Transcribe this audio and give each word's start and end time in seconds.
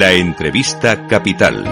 La 0.00 0.12
entrevista 0.12 1.06
capital. 1.06 1.62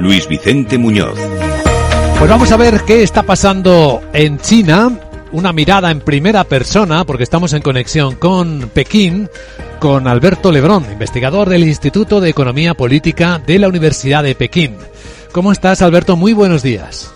Luis 0.00 0.28
Vicente 0.28 0.76
Muñoz. 0.76 1.18
Pues 2.18 2.30
vamos 2.30 2.52
a 2.52 2.58
ver 2.58 2.82
qué 2.86 3.02
está 3.02 3.22
pasando 3.22 4.02
en 4.12 4.38
China. 4.38 5.00
Una 5.32 5.54
mirada 5.54 5.90
en 5.90 6.00
primera 6.00 6.44
persona, 6.44 7.06
porque 7.06 7.22
estamos 7.22 7.54
en 7.54 7.62
conexión 7.62 8.16
con 8.16 8.68
Pekín, 8.74 9.30
con 9.78 10.06
Alberto 10.06 10.52
Lebrón, 10.52 10.84
investigador 10.92 11.48
del 11.48 11.64
Instituto 11.64 12.20
de 12.20 12.28
Economía 12.28 12.74
Política 12.74 13.40
de 13.46 13.58
la 13.58 13.68
Universidad 13.68 14.22
de 14.22 14.34
Pekín. 14.34 14.76
¿Cómo 15.32 15.52
estás, 15.52 15.80
Alberto? 15.80 16.16
Muy 16.16 16.34
buenos 16.34 16.62
días. 16.62 17.14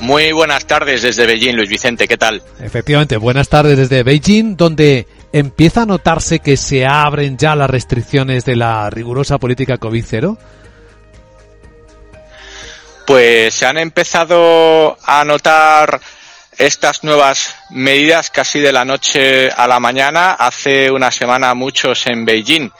Muy 0.00 0.30
buenas 0.32 0.66
tardes 0.66 1.00
desde 1.00 1.24
Beijing, 1.24 1.54
Luis 1.54 1.70
Vicente, 1.70 2.06
¿qué 2.06 2.18
tal? 2.18 2.42
Efectivamente, 2.60 3.16
buenas 3.16 3.48
tardes 3.48 3.78
desde 3.78 4.02
Beijing, 4.02 4.56
donde 4.56 5.06
empieza 5.32 5.82
a 5.82 5.86
notarse 5.86 6.38
que 6.38 6.56
se 6.56 6.86
abren 6.86 7.36
ya 7.36 7.54
las 7.54 7.70
restricciones 7.70 8.44
de 8.44 8.56
la 8.56 8.90
rigurosa 8.90 9.38
política 9.38 9.78
COVID-0. 9.78 10.38
Pues 13.06 13.54
se 13.54 13.66
han 13.66 13.78
empezado 13.78 14.98
a 15.04 15.24
notar 15.24 16.00
estas 16.58 17.04
nuevas 17.04 17.54
medidas 17.70 18.30
casi 18.30 18.60
de 18.60 18.72
la 18.72 18.84
noche 18.84 19.50
a 19.50 19.68
la 19.68 19.78
mañana. 19.78 20.32
Hace 20.32 20.90
una 20.90 21.10
semana 21.10 21.54
muchos 21.54 22.06
en 22.06 22.24
Beijing 22.24 22.70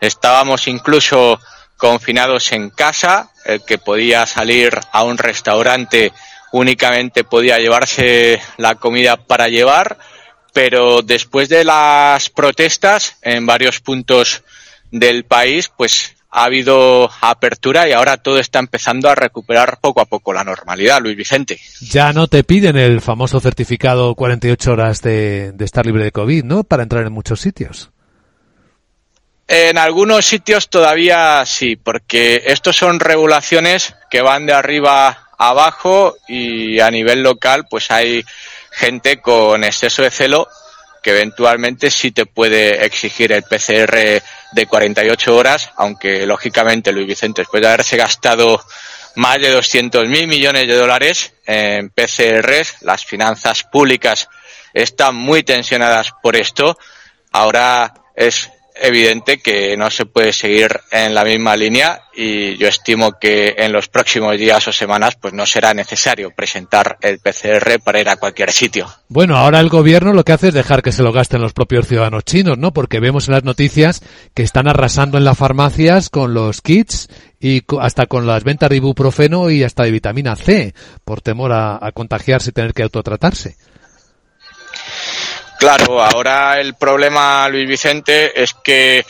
estábamos 0.00 0.66
incluso 0.66 1.40
confinados 1.76 2.52
en 2.52 2.70
casa, 2.70 3.30
el 3.44 3.64
que 3.64 3.78
podía 3.78 4.26
salir 4.26 4.78
a 4.92 5.04
un 5.04 5.18
restaurante 5.18 6.12
únicamente 6.52 7.24
podía 7.24 7.58
llevarse 7.58 8.40
la 8.56 8.76
comida 8.76 9.16
para 9.16 9.48
llevar, 9.48 9.98
pero 10.56 11.02
después 11.02 11.50
de 11.50 11.64
las 11.64 12.30
protestas 12.30 13.18
en 13.20 13.44
varios 13.44 13.80
puntos 13.80 14.42
del 14.90 15.26
país, 15.26 15.68
pues 15.68 16.16
ha 16.30 16.44
habido 16.44 17.10
apertura 17.20 17.86
y 17.86 17.92
ahora 17.92 18.16
todo 18.16 18.38
está 18.38 18.58
empezando 18.58 19.10
a 19.10 19.14
recuperar 19.14 19.80
poco 19.82 20.00
a 20.00 20.06
poco 20.06 20.32
la 20.32 20.44
normalidad, 20.44 21.02
Luis 21.02 21.14
Vicente. 21.14 21.60
Ya 21.82 22.14
no 22.14 22.26
te 22.26 22.42
piden 22.42 22.78
el 22.78 23.02
famoso 23.02 23.38
certificado 23.38 24.14
48 24.14 24.72
horas 24.72 25.02
de, 25.02 25.52
de 25.52 25.64
estar 25.66 25.84
libre 25.84 26.04
de 26.04 26.12
COVID, 26.12 26.44
¿no? 26.44 26.64
Para 26.64 26.84
entrar 26.84 27.04
en 27.04 27.12
muchos 27.12 27.38
sitios. 27.42 27.90
En 29.48 29.76
algunos 29.76 30.24
sitios 30.24 30.70
todavía 30.70 31.44
sí, 31.44 31.76
porque 31.76 32.44
estos 32.46 32.76
son 32.76 32.98
regulaciones 32.98 33.94
que 34.10 34.22
van 34.22 34.46
de 34.46 34.54
arriba 34.54 35.26
abajo 35.36 36.16
y 36.26 36.80
a 36.80 36.90
nivel 36.90 37.22
local 37.22 37.66
pues 37.68 37.90
hay 37.90 38.24
gente 38.70 39.20
con 39.20 39.64
exceso 39.64 40.02
de 40.02 40.10
celo 40.10 40.48
que 41.06 41.10
eventualmente 41.10 41.88
sí 41.88 42.10
te 42.10 42.26
puede 42.26 42.84
exigir 42.84 43.30
el 43.30 43.44
PCR 43.44 44.20
de 44.52 44.66
48 44.66 45.36
horas, 45.36 45.70
aunque 45.76 46.26
lógicamente 46.26 46.90
Luis 46.90 47.06
Vicente, 47.06 47.42
después 47.42 47.60
de 47.60 47.68
haberse 47.68 47.96
gastado 47.96 48.60
más 49.14 49.40
de 49.40 49.50
200 49.50 50.08
mil 50.08 50.26
millones 50.26 50.66
de 50.66 50.74
dólares 50.74 51.32
en 51.46 51.90
PCRs, 51.90 52.82
las 52.82 53.04
finanzas 53.04 53.62
públicas 53.62 54.28
están 54.74 55.14
muy 55.14 55.44
tensionadas 55.44 56.10
por 56.20 56.34
esto. 56.34 56.76
Ahora 57.30 57.94
es 58.16 58.50
evidente 58.80 59.38
que 59.38 59.76
no 59.76 59.90
se 59.90 60.06
puede 60.06 60.32
seguir 60.32 60.80
en 60.90 61.14
la 61.14 61.24
misma 61.24 61.56
línea 61.56 62.02
y 62.14 62.56
yo 62.56 62.68
estimo 62.68 63.18
que 63.18 63.54
en 63.58 63.72
los 63.72 63.88
próximos 63.88 64.38
días 64.38 64.66
o 64.68 64.72
semanas 64.72 65.16
pues 65.20 65.34
no 65.34 65.44
será 65.46 65.74
necesario 65.74 66.30
presentar 66.30 66.96
el 67.00 67.18
PCR 67.18 67.80
para 67.84 68.00
ir 68.00 68.08
a 68.08 68.16
cualquier 68.16 68.50
sitio. 68.50 68.88
Bueno, 69.08 69.36
ahora 69.36 69.60
el 69.60 69.68
gobierno 69.68 70.12
lo 70.12 70.24
que 70.24 70.32
hace 70.32 70.48
es 70.48 70.54
dejar 70.54 70.82
que 70.82 70.92
se 70.92 71.02
lo 71.02 71.12
gasten 71.12 71.42
los 71.42 71.52
propios 71.52 71.86
ciudadanos 71.86 72.24
chinos, 72.24 72.58
¿no? 72.58 72.72
Porque 72.72 73.00
vemos 73.00 73.28
en 73.28 73.34
las 73.34 73.44
noticias 73.44 74.02
que 74.34 74.42
están 74.42 74.68
arrasando 74.68 75.18
en 75.18 75.24
las 75.24 75.38
farmacias 75.38 76.10
con 76.10 76.34
los 76.34 76.62
kits 76.62 77.08
y 77.40 77.62
hasta 77.80 78.06
con 78.06 78.26
las 78.26 78.44
ventas 78.44 78.70
de 78.70 78.76
ibuprofeno 78.76 79.50
y 79.50 79.62
hasta 79.62 79.84
de 79.84 79.90
vitamina 79.90 80.36
C 80.36 80.74
por 81.04 81.20
temor 81.20 81.52
a, 81.52 81.78
a 81.80 81.92
contagiarse 81.92 82.50
y 82.50 82.52
tener 82.52 82.72
que 82.72 82.82
autotratarse. 82.82 83.56
Claro, 85.58 86.02
ahora 86.02 86.60
el 86.60 86.74
problema, 86.74 87.48
Luis 87.48 87.66
Vicente, 87.66 88.42
es 88.42 88.52
que 88.54 89.04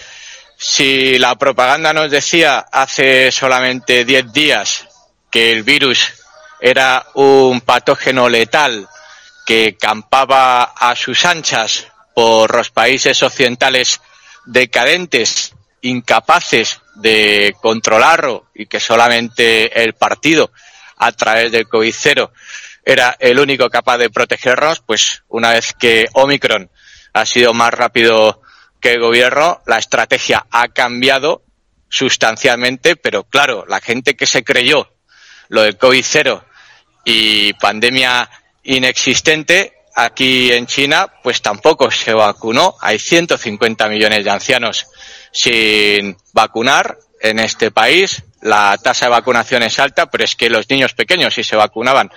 si 0.56 1.18
la 1.18 1.34
propaganda 1.34 1.92
nos 1.92 2.10
decía 2.10 2.66
hace 2.70 3.32
solamente 3.32 4.04
10 4.04 4.32
días 4.32 4.86
que 5.30 5.52
el 5.52 5.64
virus 5.64 6.12
era 6.60 7.04
un 7.14 7.60
patógeno 7.60 8.28
letal 8.28 8.88
que 9.44 9.76
campaba 9.76 10.62
a 10.62 10.94
sus 10.96 11.24
anchas 11.24 11.88
por 12.14 12.54
los 12.56 12.70
países 12.70 13.22
occidentales 13.22 14.00
decadentes, 14.46 15.54
incapaces 15.82 16.80
de 16.94 17.54
controlarlo 17.60 18.46
y 18.54 18.66
que 18.66 18.80
solamente 18.80 19.82
el 19.82 19.94
partido 19.94 20.50
a 20.96 21.12
través 21.12 21.52
del 21.52 21.68
COVID-0 21.68 22.30
era 22.86 23.16
el 23.18 23.40
único 23.40 23.68
capaz 23.68 23.98
de 23.98 24.10
protegernos, 24.10 24.80
pues 24.80 25.24
una 25.28 25.50
vez 25.50 25.74
que 25.74 26.06
Omicron 26.12 26.70
ha 27.12 27.26
sido 27.26 27.52
más 27.52 27.74
rápido 27.74 28.40
que 28.80 28.92
el 28.92 29.00
gobierno, 29.00 29.60
la 29.66 29.78
estrategia 29.78 30.46
ha 30.52 30.68
cambiado 30.68 31.42
sustancialmente, 31.88 32.94
pero 32.94 33.24
claro, 33.24 33.64
la 33.66 33.80
gente 33.80 34.14
que 34.14 34.26
se 34.26 34.44
creyó 34.44 34.88
lo 35.48 35.62
del 35.62 35.76
COVID 35.76 36.04
cero 36.06 36.44
y 37.04 37.52
pandemia 37.54 38.30
inexistente, 38.62 39.72
aquí 39.96 40.52
en 40.52 40.66
China, 40.66 41.08
pues 41.24 41.42
tampoco 41.42 41.90
se 41.90 42.12
vacunó. 42.12 42.76
Hay 42.80 43.00
150 43.00 43.88
millones 43.88 44.24
de 44.24 44.30
ancianos 44.30 44.86
sin 45.32 46.16
vacunar 46.32 46.98
en 47.20 47.40
este 47.40 47.72
país. 47.72 48.22
La 48.42 48.78
tasa 48.80 49.06
de 49.06 49.10
vacunación 49.10 49.64
es 49.64 49.78
alta, 49.80 50.06
pero 50.06 50.24
es 50.24 50.36
que 50.36 50.50
los 50.50 50.68
niños 50.68 50.94
pequeños 50.94 51.34
sí 51.34 51.42
se 51.42 51.56
vacunaban 51.56 52.10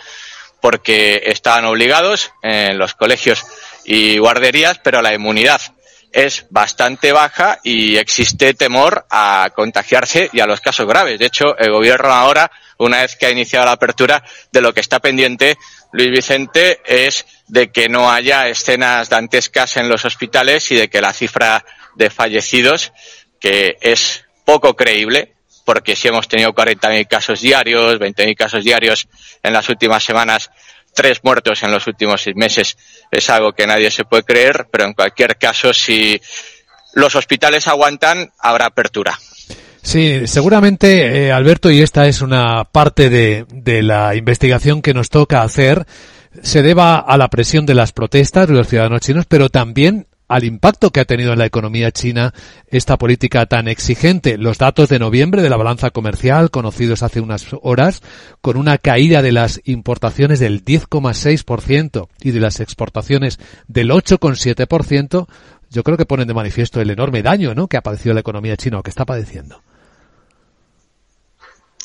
porque 0.62 1.24
estaban 1.26 1.66
obligados 1.66 2.32
en 2.42 2.78
los 2.78 2.94
colegios 2.94 3.44
y 3.86 4.18
guarderías, 4.18 4.80
pero 4.80 5.02
la 5.02 5.14
inmunidad 5.14 5.62
es 6.12 6.48
bastante 6.50 7.12
baja 7.12 7.60
y 7.64 7.98
existe 7.98 8.54
temor 8.54 9.06
a 9.10 9.52
contagiarse 9.56 10.30
y 10.34 10.40
a 10.40 10.48
los 10.48 10.60
casos 10.62 10.88
graves. 10.88 11.20
De 11.20 11.28
hecho, 11.28 11.58
el 11.58 11.72
gobierno 11.72 12.12
ahora, 12.12 12.52
una 12.78 13.02
vez 13.02 13.16
que 13.16 13.28
ha 13.28 13.32
iniciado 13.32 13.66
la 13.66 13.74
apertura, 13.74 14.24
de 14.52 14.62
lo 14.62 14.74
que 14.74 14.80
está 14.80 15.00
pendiente 15.00 15.58
Luis 15.92 16.12
Vicente 16.12 16.82
es 16.86 17.26
de 17.48 17.72
que 17.72 17.90
no 17.90 18.12
haya 18.12 18.48
escenas 18.48 19.10
dantescas 19.10 19.78
en 19.78 19.90
los 19.90 20.06
hospitales 20.06 20.72
y 20.72 20.76
de 20.76 20.90
que 20.90 21.02
la 21.02 21.14
cifra 21.14 21.66
de 21.96 22.10
fallecidos, 22.10 22.92
que 23.40 23.78
es 23.82 24.24
poco 24.46 24.76
creíble, 24.76 25.34
porque 25.70 25.96
si 25.96 26.08
hemos 26.08 26.28
tenido 26.28 26.52
40.000 26.52 27.08
casos 27.08 27.42
diarios, 27.42 28.00
20.000 28.00 28.36
casos 28.36 28.64
diarios 28.64 29.08
en 29.44 29.54
las 29.54 29.70
últimas 29.70 30.04
semanas, 30.04 30.50
tres 30.96 31.20
muertos 31.22 31.62
en 31.62 31.70
los 31.70 31.86
últimos 31.86 32.24
seis 32.24 32.36
meses, 32.36 32.76
es 33.12 33.30
algo 33.30 33.54
que 33.54 33.68
nadie 33.68 33.92
se 33.92 34.04
puede 34.04 34.24
creer, 34.24 34.66
pero 34.72 34.86
en 34.86 34.94
cualquier 34.94 35.38
caso, 35.38 35.72
si 35.72 36.20
los 36.96 37.14
hospitales 37.14 37.68
aguantan, 37.68 38.32
habrá 38.40 38.66
apertura. 38.66 39.20
Sí, 39.84 40.26
seguramente, 40.26 41.28
eh, 41.28 41.32
Alberto, 41.32 41.70
y 41.70 41.84
esta 41.84 42.08
es 42.08 42.24
una 42.24 42.64
parte 42.64 43.12
de, 43.12 43.46
de 43.50 43.84
la 43.84 44.16
investigación 44.16 44.82
que 44.82 44.96
nos 44.96 45.12
toca 45.12 45.44
hacer, 45.44 45.86
se 46.42 46.64
deba 46.64 46.98
a 46.98 47.16
la 47.16 47.28
presión 47.28 47.68
de 47.68 47.76
las 47.76 47.92
protestas 47.92 48.48
de 48.48 48.56
los 48.56 48.68
ciudadanos 48.68 49.02
chinos, 49.02 49.28
pero 49.28 49.50
también 49.50 50.08
al 50.30 50.44
impacto 50.44 50.92
que 50.92 51.00
ha 51.00 51.06
tenido 51.06 51.34
en 51.34 51.40
la 51.40 51.48
economía 51.48 51.92
china 51.92 52.34
esta 52.68 52.98
política 52.98 53.48
tan 53.48 53.68
exigente. 53.68 54.38
Los 54.38 54.60
datos 54.60 54.88
de 54.88 55.00
noviembre 55.00 55.42
de 55.42 55.50
la 55.50 55.58
balanza 55.58 55.90
comercial, 55.90 56.52
conocidos 56.52 57.02
hace 57.04 57.20
unas 57.20 57.48
horas, 57.64 58.02
con 58.40 58.56
una 58.56 58.78
caída 58.78 59.24
de 59.24 59.32
las 59.32 59.60
importaciones 59.66 60.40
del 60.40 60.64
10,6% 60.64 62.08
y 62.22 62.32
de 62.32 62.40
las 62.40 62.60
exportaciones 62.60 63.40
del 63.68 63.90
8,7%, 63.90 65.28
yo 65.72 65.84
creo 65.84 65.98
que 65.98 66.06
ponen 66.06 66.28
de 66.28 66.34
manifiesto 66.36 66.80
el 66.80 66.92
enorme 66.92 67.24
daño 67.24 67.56
¿no? 67.56 67.68
que 67.68 67.78
ha 67.78 67.82
padecido 67.82 68.14
la 68.14 68.22
economía 68.22 68.56
china 68.56 68.80
o 68.80 68.84
que 68.84 68.92
está 68.92 69.06
padeciendo. 69.06 69.64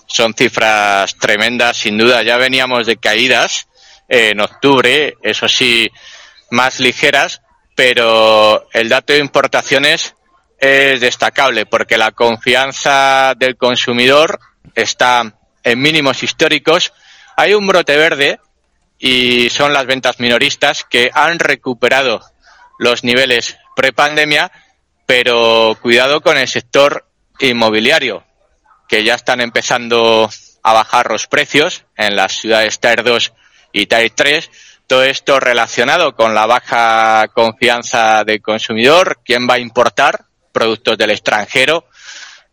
Son 0.07 0.35
cifras 0.35 1.17
tremendas, 1.17 1.79
sin 1.79 1.97
duda. 1.97 2.23
Ya 2.23 2.37
veníamos 2.37 2.87
de 2.87 2.99
caídas 2.99 3.69
en 4.07 4.39
octubre, 4.41 5.15
eso 5.23 5.49
sí, 5.49 5.91
más 6.51 6.79
ligeras, 6.79 7.41
pero 7.75 8.69
el 8.73 8.89
dato 8.89 9.13
de 9.13 9.19
importaciones 9.19 10.15
es 10.59 11.01
destacable 11.01 11.67
porque 11.67 11.99
la 11.99 12.13
confianza 12.13 13.35
del 13.37 13.57
consumidor 13.57 14.39
está 14.75 15.35
en 15.63 15.81
mínimos 15.81 16.23
históricos. 16.23 16.93
Hay 17.37 17.55
un 17.55 17.67
brote 17.67 17.97
verde 17.97 18.39
y 18.99 19.51
son 19.51 19.73
las 19.73 19.87
ventas 19.87 20.21
minoristas 20.21 20.85
que 20.85 21.11
han 21.13 21.39
recuperado 21.39 22.23
los 22.79 23.05
niveles 23.05 23.59
prepandemia, 23.77 24.51
pero 25.07 25.77
cuidado 25.81 26.21
con 26.21 26.39
el 26.39 26.49
sector 26.49 27.07
inmobiliario, 27.41 28.25
que 28.89 29.05
ya 29.05 29.15
están 29.15 29.41
empezando 29.41 30.31
a 30.63 30.73
bajar 30.73 31.11
los 31.11 31.27
precios 31.27 31.85
en 31.97 32.17
las 32.17 32.33
ciudades 32.33 32.81
Tier 32.81 33.03
2 33.03 33.33
y 33.73 33.87
Tier 33.87 34.11
3 34.11 34.51
todo 34.87 35.03
esto 35.03 35.41
relacionado 35.41 36.15
con 36.15 36.35
la 36.35 36.47
baja 36.47 37.29
confianza 37.35 38.25
del 38.25 38.43
consumidor, 38.43 39.21
quién 39.25 39.49
va 39.49 39.55
a 39.55 39.59
importar 39.59 40.27
productos 40.53 40.97
del 40.97 41.11
extranjero. 41.11 41.87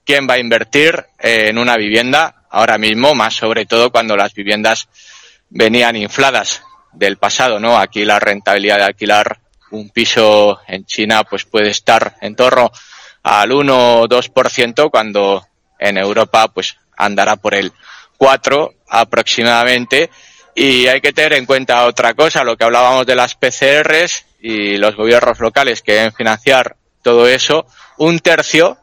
¿Quién 0.03 0.27
va 0.27 0.33
a 0.33 0.39
invertir 0.39 1.05
en 1.19 1.57
una 1.57 1.77
vivienda 1.77 2.43
ahora 2.49 2.77
mismo? 2.77 3.13
Más 3.13 3.35
sobre 3.35 3.65
todo 3.65 3.91
cuando 3.91 4.17
las 4.17 4.33
viviendas 4.33 4.89
venían 5.49 5.95
infladas 5.95 6.63
del 6.91 7.17
pasado, 7.17 7.59
¿no? 7.59 7.77
Aquí 7.77 8.03
la 8.03 8.19
rentabilidad 8.19 8.77
de 8.77 8.83
alquilar 8.83 9.39
un 9.69 9.89
piso 9.89 10.59
en 10.67 10.85
China 10.85 11.23
pues 11.23 11.45
puede 11.45 11.69
estar 11.69 12.15
en 12.19 12.35
torno 12.35 12.71
al 13.23 13.51
1 13.51 14.01
o 14.01 14.07
2% 14.07 14.89
cuando 14.89 15.45
en 15.79 15.97
Europa 15.97 16.47
pues 16.49 16.75
andará 16.97 17.35
por 17.35 17.53
el 17.53 17.71
4 18.17 18.73
aproximadamente 18.89 20.09
y 20.55 20.87
hay 20.87 21.01
que 21.01 21.13
tener 21.13 21.33
en 21.33 21.45
cuenta 21.45 21.85
otra 21.85 22.13
cosa, 22.13 22.43
lo 22.43 22.57
que 22.57 22.63
hablábamos 22.63 23.05
de 23.05 23.15
las 23.15 23.35
PCRs 23.35 24.25
y 24.41 24.77
los 24.77 24.95
gobiernos 24.95 25.39
locales 25.39 25.81
que 25.81 25.93
deben 25.93 26.13
financiar 26.13 26.75
todo 27.01 27.27
eso, 27.27 27.65
un 27.97 28.19
tercio 28.19 28.77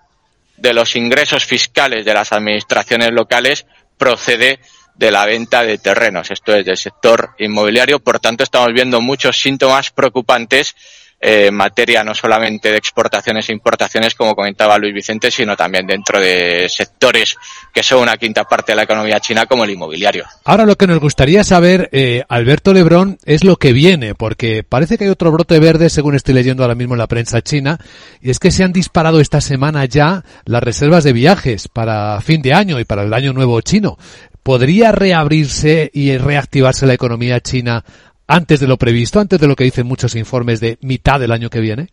de 0.56 0.72
los 0.72 0.96
ingresos 0.96 1.44
fiscales 1.44 2.04
de 2.04 2.14
las 2.14 2.32
administraciones 2.32 3.12
locales 3.12 3.66
procede 3.96 4.60
de 4.94 5.10
la 5.12 5.26
venta 5.26 5.62
de 5.62 5.78
terrenos, 5.78 6.30
esto 6.30 6.54
es 6.54 6.64
del 6.64 6.76
sector 6.76 7.30
inmobiliario, 7.38 8.00
por 8.00 8.18
tanto 8.18 8.42
estamos 8.42 8.72
viendo 8.72 9.00
muchos 9.00 9.40
síntomas 9.40 9.90
preocupantes 9.90 10.74
en 11.20 11.54
materia 11.54 12.04
no 12.04 12.14
solamente 12.14 12.70
de 12.70 12.76
exportaciones 12.76 13.48
e 13.48 13.52
importaciones, 13.52 14.14
como 14.14 14.36
comentaba 14.36 14.78
Luis 14.78 14.94
Vicente, 14.94 15.30
sino 15.30 15.56
también 15.56 15.86
dentro 15.86 16.20
de 16.20 16.68
sectores 16.68 17.36
que 17.72 17.82
son 17.82 18.02
una 18.02 18.16
quinta 18.16 18.44
parte 18.44 18.72
de 18.72 18.76
la 18.76 18.82
economía 18.84 19.18
china, 19.18 19.46
como 19.46 19.64
el 19.64 19.70
inmobiliario. 19.70 20.24
Ahora 20.44 20.64
lo 20.64 20.76
que 20.76 20.86
nos 20.86 21.00
gustaría 21.00 21.42
saber, 21.42 21.88
eh, 21.92 22.24
Alberto 22.28 22.72
Lebrón, 22.72 23.18
es 23.24 23.42
lo 23.42 23.56
que 23.56 23.72
viene, 23.72 24.14
porque 24.14 24.62
parece 24.62 24.96
que 24.96 25.04
hay 25.04 25.10
otro 25.10 25.32
brote 25.32 25.58
verde, 25.58 25.90
según 25.90 26.14
estoy 26.14 26.34
leyendo 26.34 26.62
ahora 26.62 26.74
mismo 26.76 26.94
en 26.94 26.98
la 26.98 27.06
prensa 27.08 27.42
china, 27.42 27.78
y 28.20 28.30
es 28.30 28.38
que 28.38 28.50
se 28.50 28.62
han 28.62 28.72
disparado 28.72 29.20
esta 29.20 29.40
semana 29.40 29.84
ya 29.86 30.24
las 30.44 30.62
reservas 30.62 31.04
de 31.04 31.12
viajes 31.12 31.68
para 31.68 32.20
fin 32.20 32.42
de 32.42 32.54
año 32.54 32.78
y 32.78 32.84
para 32.84 33.02
el 33.02 33.12
año 33.12 33.32
nuevo 33.32 33.60
chino. 33.60 33.98
¿Podría 34.42 34.92
reabrirse 34.92 35.90
y 35.92 36.16
reactivarse 36.16 36.86
la 36.86 36.94
economía 36.94 37.40
china 37.40 37.84
antes 38.28 38.60
de 38.60 38.68
lo 38.68 38.76
previsto, 38.76 39.18
antes 39.18 39.40
de 39.40 39.48
lo 39.48 39.56
que 39.56 39.64
dicen 39.64 39.86
muchos 39.86 40.14
informes 40.14 40.60
de 40.60 40.78
mitad 40.82 41.18
del 41.18 41.32
año 41.32 41.48
que 41.48 41.60
viene? 41.60 41.88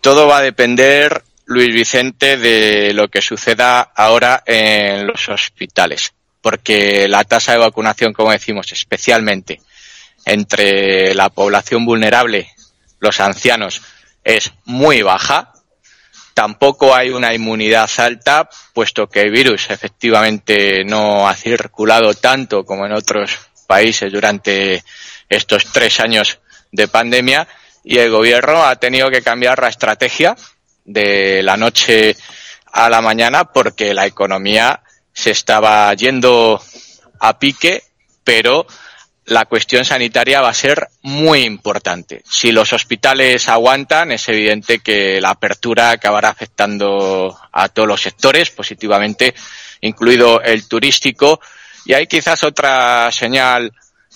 Todo 0.00 0.28
va 0.28 0.38
a 0.38 0.42
depender, 0.42 1.22
Luis 1.46 1.74
Vicente, 1.74 2.38
de 2.38 2.94
lo 2.94 3.08
que 3.08 3.20
suceda 3.20 3.80
ahora 3.80 4.42
en 4.46 5.06
los 5.06 5.28
hospitales, 5.28 6.14
porque 6.40 7.08
la 7.08 7.24
tasa 7.24 7.52
de 7.52 7.58
vacunación, 7.58 8.12
como 8.12 8.30
decimos, 8.30 8.70
especialmente 8.72 9.60
entre 10.24 11.12
la 11.12 11.28
población 11.28 11.84
vulnerable, 11.84 12.50
los 13.00 13.18
ancianos, 13.20 13.82
es 14.22 14.52
muy 14.64 15.02
baja. 15.02 15.52
Tampoco 16.34 16.94
hay 16.94 17.10
una 17.10 17.34
inmunidad 17.34 17.90
alta, 17.98 18.48
puesto 18.72 19.08
que 19.08 19.22
el 19.22 19.32
virus 19.32 19.68
efectivamente 19.70 20.84
no 20.84 21.28
ha 21.28 21.34
circulado 21.34 22.14
tanto 22.14 22.64
como 22.64 22.86
en 22.86 22.92
otros 22.92 23.49
países 23.70 24.12
durante 24.12 24.82
estos 25.28 25.66
tres 25.66 26.00
años 26.00 26.40
de 26.72 26.88
pandemia 26.88 27.46
y 27.84 27.98
el 27.98 28.10
gobierno 28.10 28.64
ha 28.64 28.74
tenido 28.74 29.08
que 29.10 29.22
cambiar 29.22 29.62
la 29.62 29.68
estrategia 29.68 30.34
de 30.84 31.40
la 31.44 31.56
noche 31.56 32.16
a 32.72 32.90
la 32.90 33.00
mañana 33.00 33.44
porque 33.44 33.94
la 33.94 34.06
economía 34.06 34.82
se 35.12 35.30
estaba 35.30 35.94
yendo 35.94 36.60
a 37.20 37.38
pique, 37.38 37.84
pero 38.24 38.66
la 39.26 39.44
cuestión 39.44 39.84
sanitaria 39.84 40.40
va 40.40 40.48
a 40.48 40.64
ser 40.66 40.88
muy 41.02 41.44
importante. 41.44 42.24
Si 42.28 42.50
los 42.50 42.72
hospitales 42.72 43.48
aguantan, 43.48 44.10
es 44.10 44.28
evidente 44.28 44.80
que 44.80 45.20
la 45.20 45.30
apertura 45.30 45.92
acabará 45.92 46.30
afectando 46.30 47.38
a 47.52 47.68
todos 47.68 47.86
los 47.86 48.02
sectores 48.02 48.50
positivamente, 48.50 49.32
incluido 49.80 50.42
el 50.42 50.66
turístico, 50.66 51.40
y 51.84 51.94
hay 51.94 52.06
quizás 52.06 52.44
otra 52.44 53.10
señal 53.12 53.72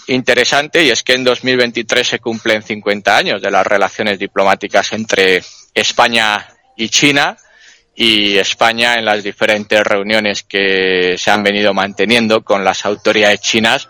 interesante 0.06 0.84
y 0.84 0.90
es 0.90 1.02
que 1.02 1.14
en 1.14 1.24
2023 1.24 2.06
se 2.06 2.18
cumplen 2.18 2.62
50 2.62 3.16
años 3.16 3.42
de 3.42 3.50
las 3.50 3.66
relaciones 3.66 4.18
diplomáticas 4.18 4.92
entre 4.92 5.42
España 5.72 6.46
y 6.76 6.88
China 6.88 7.36
y 7.94 8.36
España 8.36 8.94
en 8.94 9.04
las 9.04 9.22
diferentes 9.22 9.82
reuniones 9.82 10.42
que 10.42 11.14
se 11.16 11.30
han 11.30 11.42
venido 11.42 11.72
manteniendo 11.72 12.42
con 12.42 12.64
las 12.64 12.84
autoridades 12.84 13.40
chinas 13.40 13.88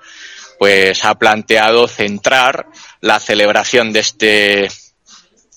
pues 0.58 1.04
ha 1.04 1.14
planteado 1.16 1.88
centrar 1.88 2.66
la 3.00 3.18
celebración 3.18 3.92
de 3.92 4.00
este 4.00 4.68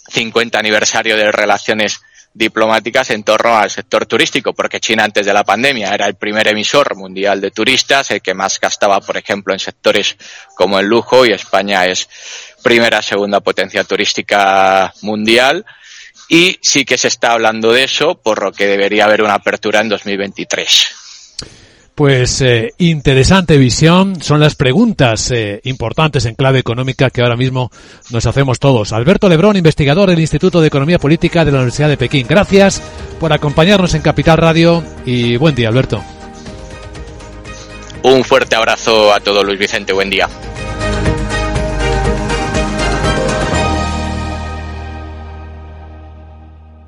50 0.10 0.58
aniversario 0.58 1.18
de 1.18 1.32
relaciones 1.32 2.02
diplomáticas 2.38 3.10
en 3.10 3.24
torno 3.24 3.58
al 3.58 3.70
sector 3.70 4.06
turístico, 4.06 4.54
porque 4.54 4.80
China 4.80 5.04
antes 5.04 5.26
de 5.26 5.34
la 5.34 5.44
pandemia 5.44 5.94
era 5.94 6.06
el 6.06 6.16
primer 6.16 6.48
emisor 6.48 6.96
mundial 6.96 7.42
de 7.42 7.52
turistas, 7.52 8.12
el 8.12 8.22
que 8.22 8.34
más 8.34 8.60
gastaba, 8.60 9.02
por 9.02 9.18
ejemplo, 9.18 9.54
en 9.54 9.60
sectores 9.60 10.16
como 10.56 10.80
el 10.80 10.86
lujo, 10.86 11.26
y 11.26 11.32
España 11.32 11.86
es 11.86 12.08
primera, 12.64 13.02
segunda 13.02 13.40
potencia 13.40 13.84
turística 13.84 14.94
mundial. 15.02 15.66
Y 16.30 16.60
sí 16.62 16.86
que 16.86 16.98
se 16.98 17.08
está 17.08 17.32
hablando 17.32 17.72
de 17.72 17.86
eso, 17.86 18.16
por 18.22 18.44
lo 18.44 18.52
que 18.52 18.68
debería 18.68 19.06
haber 19.06 19.24
una 19.24 19.36
apertura 19.36 19.80
en 19.80 19.90
2023. 19.90 21.07
Pues 21.98 22.42
eh, 22.42 22.76
interesante 22.78 23.58
visión. 23.58 24.22
Son 24.22 24.40
las 24.40 24.54
preguntas 24.54 25.32
eh, 25.32 25.62
importantes 25.64 26.26
en 26.26 26.36
clave 26.36 26.60
económica 26.60 27.10
que 27.10 27.24
ahora 27.24 27.36
mismo 27.36 27.72
nos 28.12 28.28
hacemos 28.28 28.60
todos. 28.60 28.94
Alberto 28.94 29.28
Lebrón, 29.28 29.56
investigador 29.56 30.08
del 30.08 30.20
Instituto 30.20 30.62
de 30.62 30.68
Economía 30.68 31.00
Política 31.00 31.44
de 31.44 31.52
la 31.52 31.58
Universidad 31.58 31.90
de 31.90 31.98
Pekín. 31.98 32.28
Gracias 32.30 32.84
por 33.20 33.34
acompañarnos 33.34 33.96
en 33.96 34.04
Capital 34.04 34.38
Radio 34.38 34.84
y 35.08 35.38
buen 35.38 35.56
día, 35.56 35.70
Alberto. 35.70 36.04
Un 38.04 38.24
fuerte 38.24 38.56
abrazo 38.56 39.12
a 39.12 39.20
todo 39.20 39.44
Luis 39.44 39.58
Vicente. 39.58 39.92
Buen 39.92 40.12
día. 40.12 40.30